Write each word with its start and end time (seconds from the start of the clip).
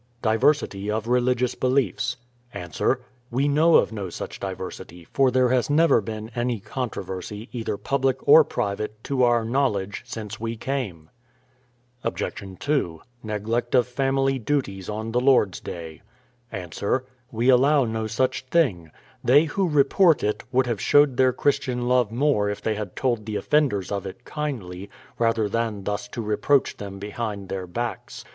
Diversity 0.23 0.89
of 0.89 1.05
religious 1.05 1.53
beliefs. 1.53 2.17
Ans: 2.55 2.81
We 3.29 3.47
know 3.47 3.75
of 3.75 3.91
no 3.91 4.09
such 4.09 4.39
diversity, 4.39 5.03
for 5.13 5.29
there 5.29 5.49
has 5.49 5.69
never 5.69 6.01
been 6.01 6.23
♦This 6.23 6.23
was 6.23 6.31
John 6.31 6.41
Oldham, 6.41 6.41
and 6.41 6.51
his 6.51 6.55
like. 6.55 6.65
1S8 6.65 6.65
BRADFORD'S 6.65 6.79
HISTORY 6.81 6.81
OF 6.81 6.87
any 6.87 6.87
controversy, 6.87 7.49
either 7.51 7.77
puMic 7.77 8.15
or 8.23 8.43
private, 8.43 9.03
to 9.03 9.23
our 9.23 9.45
knowledge, 9.45 10.01
since 10.07 10.39
we 10.39 10.57
came. 10.57 11.09
Obj. 12.03 12.59
2. 12.59 13.01
Neglect 13.21 13.75
of 13.75 13.87
family 13.87 14.39
duties 14.39 14.89
on 14.89 15.11
the 15.11 15.19
Lord's 15.21 15.59
day. 15.59 16.01
Ans: 16.51 16.83
We 17.29 17.49
allow 17.49 17.85
no 17.85 18.07
such 18.07 18.45
thing. 18.47 18.89
They 19.23 19.43
who 19.45 19.69
report 19.69 20.23
it, 20.23 20.43
would 20.51 20.65
have 20.65 20.81
showed 20.81 21.15
their 21.17 21.31
Christian 21.31 21.87
love 21.87 22.11
more 22.11 22.49
if 22.49 22.59
they 22.59 22.73
had 22.73 22.95
told 22.95 23.27
the 23.27 23.35
offenders 23.35 23.91
of 23.91 24.07
it 24.07 24.25
kindly, 24.25 24.89
rather 25.19 25.47
than 25.47 25.83
thus 25.83 26.07
to 26.07 26.23
reproach 26.23 26.77
tlicm 26.77 26.99
behind 26.99 27.49
their 27.49 27.67
backs. 27.67 28.25